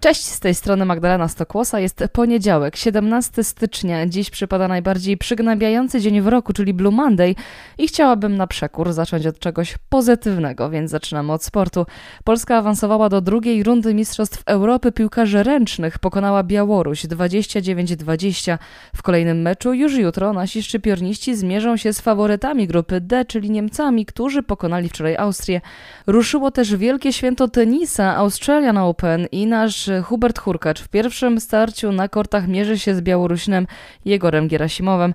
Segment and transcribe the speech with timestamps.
[0.00, 1.80] Cześć, z tej strony Magdalena Stokłosa.
[1.80, 4.06] Jest poniedziałek, 17 stycznia.
[4.06, 7.34] Dziś przypada najbardziej przygnębiający dzień w roku, czyli Blue Monday
[7.78, 11.86] i chciałabym na przekór zacząć od czegoś pozytywnego, więc zaczynamy od sportu.
[12.24, 15.98] Polska awansowała do drugiej rundy Mistrzostw Europy piłkarzy ręcznych.
[15.98, 18.58] Pokonała Białoruś 29-20.
[18.96, 24.06] W kolejnym meczu już jutro nasi szczypiorniści zmierzą się z faworytami grupy D, czyli Niemcami,
[24.06, 25.60] którzy pokonali wczoraj Austrię.
[26.06, 32.08] Ruszyło też wielkie święto tenisa Australian Open i nasz Hubert Hurkacz w pierwszym starciu na
[32.08, 33.66] kortach mierzy się z Białorusinem
[34.04, 35.14] Jegorem Gerasimowem.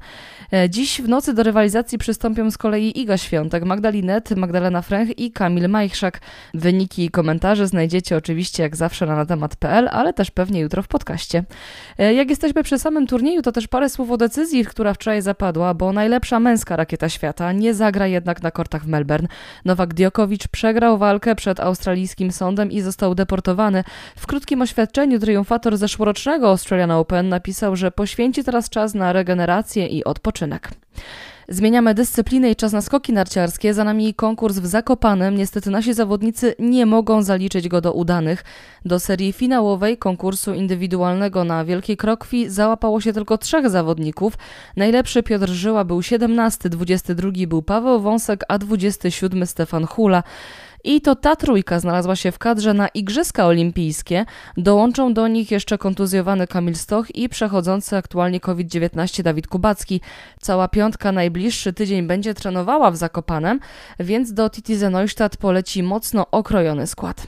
[0.53, 5.31] E, dziś w nocy do rywalizacji przystąpią z kolei Iga Świątek, Magdalinet, Magdalena Fręch i
[5.31, 6.19] Kamil Majchrzak.
[6.53, 11.43] Wyniki i komentarze znajdziecie oczywiście jak zawsze na natemat.pl, ale też pewnie jutro w podcaście.
[11.97, 15.73] E, jak jesteśmy przy samym turnieju, to też parę słów o decyzji, która wczoraj zapadła,
[15.73, 19.27] bo najlepsza męska rakieta świata nie zagra jednak na kortach w Melbourne.
[19.65, 23.83] Nowak Diokowicz przegrał walkę przed australijskim sądem i został deportowany.
[24.15, 30.03] W krótkim oświadczeniu triumfator zeszłorocznego Australian Open napisał, że poświęci teraz czas na regenerację i
[30.03, 30.71] odpoczynek.
[31.49, 33.73] Zmieniamy dyscyplinę i czas na skoki narciarskie.
[33.73, 35.35] Za nami konkurs w Zakopanem.
[35.35, 38.43] Niestety nasi zawodnicy nie mogą zaliczyć go do udanych.
[38.85, 44.37] Do serii finałowej konkursu indywidualnego na Wielkiej Krokwi załapało się tylko trzech zawodników.
[44.77, 50.23] Najlepszy Piotr Żyła był 17, 22 był Paweł Wąsek, a 27 Stefan Hula.
[50.83, 54.25] I to ta trójka znalazła się w kadrze na Igrzyska Olimpijskie.
[54.57, 60.01] Dołączą do nich jeszcze kontuzjowany Kamil Stoch i przechodzący aktualnie COVID-19 Dawid Kubacki.
[60.41, 63.59] Cała piątka najbliższy tydzień będzie trenowała w Zakopanem,
[63.99, 67.27] więc do Titi Neustadt poleci mocno okrojony skład.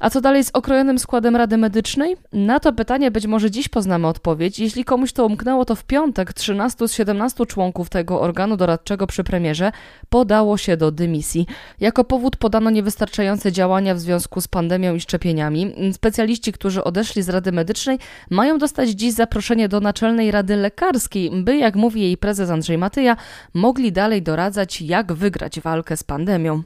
[0.00, 2.16] A co dalej z okrojonym składem Rady Medycznej?
[2.32, 4.58] Na to pytanie być może dziś poznamy odpowiedź.
[4.58, 9.24] Jeśli komuś to umknęło, to w piątek 13 z 17 członków tego organu doradczego przy
[9.24, 9.72] premierze
[10.08, 11.46] podało się do dymisji.
[11.80, 15.74] Jako powód podano niewystarczające działania w związku z pandemią i szczepieniami.
[15.92, 17.98] Specjaliści, którzy odeszli z Rady Medycznej,
[18.30, 23.16] mają dostać dziś zaproszenie do Naczelnej Rady Lekarskiej, by, jak mówi jej prezes Andrzej Matyja,
[23.54, 26.62] mogli dalej doradzać, jak wygrać walkę z pandemią.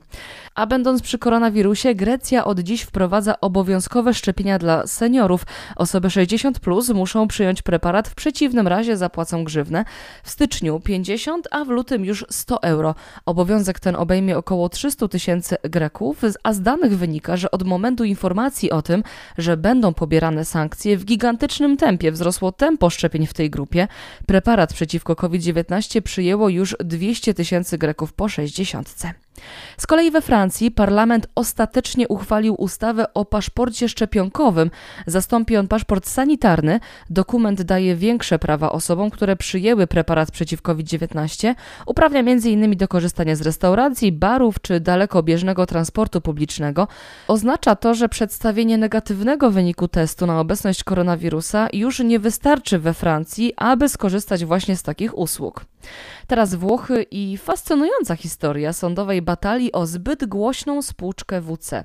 [0.54, 5.46] A będąc przy koronawirusie, Grecja od dziś wprowadza obowiązkowe szczepienia dla seniorów.
[5.76, 9.84] Osoby 60 plus muszą przyjąć preparat, w przeciwnym razie zapłacą grzywnę.
[10.22, 12.94] W styczniu 50, a w lutym już 100 euro.
[13.26, 18.70] Obowiązek ten obejmie około 300 tysięcy Greków, a z danych wynika, że od momentu informacji
[18.70, 19.02] o tym,
[19.38, 23.88] że będą pobierane sankcje, w gigantycznym tempie wzrosło tempo szczepień w tej grupie.
[24.26, 28.88] Preparat przeciwko COVID-19 przyjęło już 200 tysięcy Greków po 60.
[29.76, 34.70] Z kolei we Francji parlament ostatecznie uchwalił ustawę o paszporcie szczepionkowym.
[35.06, 36.80] Zastąpi on paszport sanitarny.
[37.10, 41.54] Dokument daje większe prawa osobom, które przyjęły preparat przeciw COVID-19.
[41.86, 42.76] Uprawnia m.in.
[42.76, 46.88] do korzystania z restauracji, barów czy dalekobieżnego transportu publicznego.
[47.28, 53.52] Oznacza to, że przedstawienie negatywnego wyniku testu na obecność koronawirusa już nie wystarczy we Francji,
[53.56, 55.71] aby skorzystać właśnie z takich usług.
[56.26, 61.84] Teraz Włochy i fascynująca historia sądowej batalii o zbyt głośną spłuczkę WC.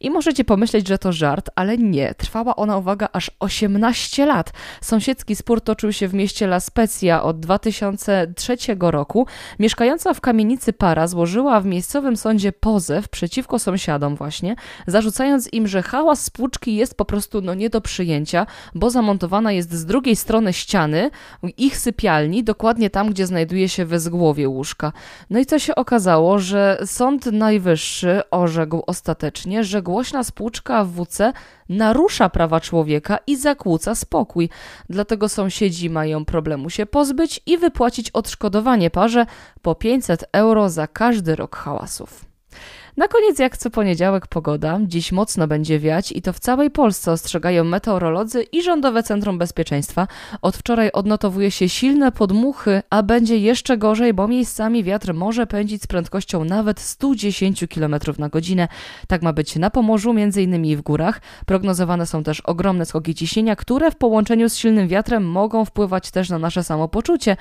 [0.00, 2.14] I możecie pomyśleć, że to żart, ale nie.
[2.14, 4.52] Trwała ona, uwaga, aż 18 lat.
[4.80, 9.26] Sąsiedzki spór toczył się w mieście La Spezia od 2003 roku.
[9.58, 14.56] Mieszkająca w kamienicy para złożyła w miejscowym sądzie pozew przeciwko sąsiadom właśnie,
[14.86, 19.72] zarzucając im, że hałas spłuczki jest po prostu no nie do przyjęcia, bo zamontowana jest
[19.72, 21.10] z drugiej strony ściany
[21.56, 24.92] ich sypialni, dokładnie tam, gdzie znajduje się wezgłowie łóżka.
[25.30, 31.32] No i co się okazało, że Sąd Najwyższy orzekł ostatecznie, że głośna spłuczka w WC
[31.68, 34.48] narusza prawa człowieka i zakłóca spokój.
[34.90, 39.26] Dlatego sąsiedzi mają problemu się pozbyć i wypłacić odszkodowanie parze
[39.62, 42.24] po 500 euro za każdy rok hałasów.
[42.96, 44.78] Na koniec, jak co poniedziałek, pogoda.
[44.82, 50.06] Dziś mocno będzie wiać i to w całej Polsce ostrzegają meteorolodzy i Rządowe Centrum Bezpieczeństwa.
[50.42, 55.82] Od wczoraj odnotowuje się silne podmuchy, a będzie jeszcze gorzej, bo miejscami wiatr może pędzić
[55.82, 58.68] z prędkością nawet 110 km na godzinę.
[59.08, 61.20] Tak ma być na Pomorzu, innymi w górach.
[61.46, 66.30] Prognozowane są też ogromne skoki ciśnienia, które w połączeniu z silnym wiatrem mogą wpływać też
[66.30, 67.36] na nasze samopoczucie,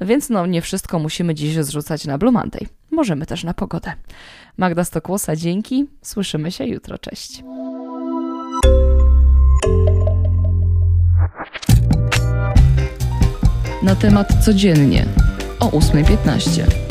[0.00, 2.77] więc no nie wszystko musimy dziś zrzucać na Blue Monday.
[2.98, 3.92] Możemy też na pogodę.
[4.56, 5.86] Magda Stokłosa, dzięki.
[6.02, 6.98] Słyszymy się jutro.
[6.98, 7.42] Cześć.
[13.82, 15.06] Na temat codziennie
[15.60, 16.87] o 8.15.